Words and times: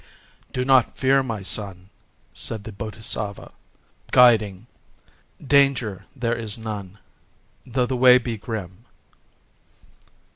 "Do 0.51 0.65
not 0.65 0.97
fear, 0.97 1.21
my 1.21 1.43
son," 1.43 1.91
said 2.33 2.63
the 2.63 2.71
Bodhisattva, 2.71 3.51
guiding: 4.09 4.65
"danger 5.45 6.07
there 6.15 6.33
is 6.35 6.57
none, 6.57 6.97
though 7.67 7.85
the 7.85 7.95
way 7.95 8.17
be 8.17 8.35
grim." 8.35 8.85